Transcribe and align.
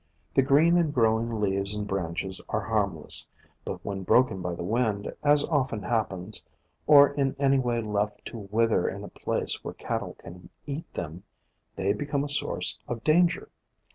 The 0.33 0.41
green 0.41 0.77
and 0.77 0.91
growing 0.91 1.39
leaves 1.39 1.75
and 1.75 1.85
branches 1.85 2.41
are 2.49 2.61
harmless, 2.61 3.29
but 3.63 3.85
when 3.85 4.01
broken 4.01 4.41
by 4.41 4.55
the 4.55 4.63
wind, 4.63 5.13
as 5.21 5.43
often 5.43 5.83
happens, 5.83 6.43
or 6.87 7.11
in 7.13 7.35
any 7.37 7.59
way 7.59 7.83
left 7.83 8.25
to 8.25 8.47
wither 8.49 8.89
in 8.89 9.03
a 9.03 9.09
place 9.09 9.63
where 9.63 9.75
cattle 9.75 10.15
can 10.17 10.49
eat 10.65 10.91
them, 10.95 11.21
they 11.75 11.93
become 11.93 12.23
a 12.23 12.29
source 12.29 12.79
of 12.87 13.03
danger. 13.03 13.49